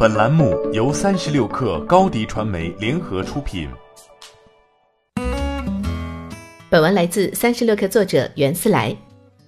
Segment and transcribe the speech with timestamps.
[0.00, 3.68] 本栏目由三十六氪高低传媒联合出品。
[6.70, 8.96] 本文来自三十六氪作者袁思来。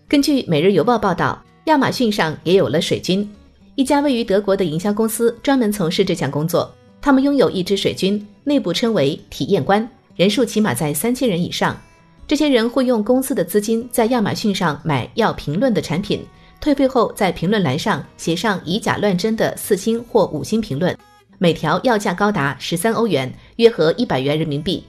[0.09, 3.33] 根据《每日邮报》报道，亚马逊上也有了水军。
[3.77, 6.69] 一家位于德国的营销公司专门从事这项工作。
[7.01, 11.81] 他们拥有一支水军，内部称为体验官，人数起码在三千人以上。
[12.27, 16.27] 这些人会用公司的资金在亚马逊上买要评论的产品。
[16.61, 20.95] 退费后，在评论栏上写上以假乱真的四星或五星评论，
[21.39, 24.85] 每条要价高达十三欧元，约合一百元人民币。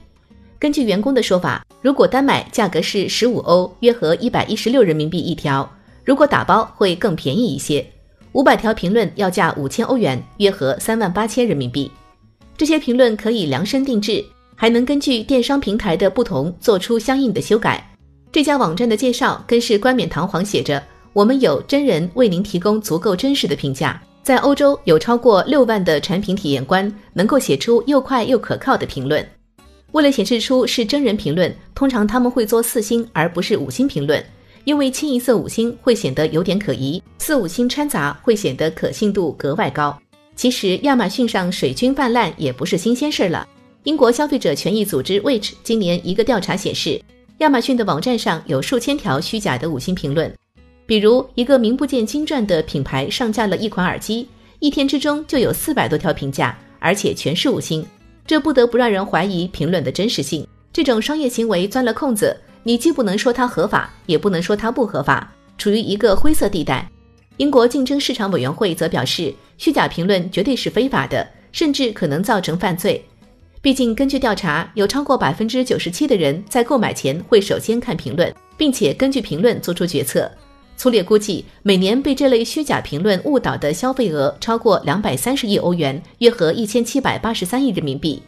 [0.58, 5.66] 根据员工的说法，如果单买价格是十五欧，约合一百一十六人民币一条；
[6.04, 7.84] 如果打包会更便宜一些。
[8.32, 11.90] 五百条评论要价五千欧元，约合三万八千人民币。
[12.56, 14.22] 这些评论可以量身定制，
[14.54, 17.94] 还能根据电商平台的不同做出相应的修改。
[18.30, 20.82] 这家网站的介绍更是冠冕堂皇，写着。
[21.12, 24.00] 我们有真人为您提供足够真实的评价。
[24.22, 29.26] 在欧洲，有超过六万的产品体验官能够写出又快又可靠的评论。
[29.90, 34.24] 为了显示出是真人评论，通常他们会做四星而不是五星评论，
[34.64, 39.98] 因为清一色五星会显得有点可疑，四五星掺杂会显得可信度格外高。
[40.34, 43.46] 其实，亚马逊上水军泛滥也不是新鲜事儿了。
[43.82, 47.02] 英国消费者权益组织 Which 今年一个调查显示，
[47.38, 50.32] 亚马逊的网站上有数千条虚假的五星评论。
[50.92, 57.82] 比如，一个名不见经传的品牌上架了一款耳机，一天之中就有四百多条评价，而且全是五星，
[58.26, 60.46] 这不得不让人怀疑评论的真实性。
[60.70, 66.86] 这种商业行为钻了空子，你既不能说它合法，也不能说它不合法，处于一个灰色地带。
[67.38, 73.02] 英国竞争市场委员会则表示，虚假评论绝对是非法的，甚至可能造成犯罪。
[73.62, 80.30] 毕竟，根据调查，有超过百分之九十七的人在购买前会首先看评论，并且根据评论做出决策。
[80.82, 88.20] 粗略估计，每年被这类虚假评论误导的消费额超过两百三十亿欧元，约合一千七百八十三亿人民币。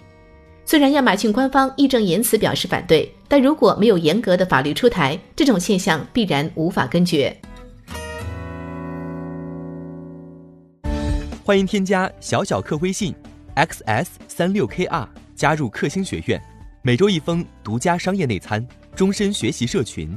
[0.64, 7.36] 虽然亚马逊官方义正言辞表示反对，但如果没有严格的法律出台，这种现象必然无法根绝。
[11.42, 13.12] 欢迎添加小小客微信
[13.56, 16.40] ，xs 三六 kr，加入克星学院，
[16.82, 18.64] 每周一封独家商业内参，
[18.94, 20.16] 终身学习社群。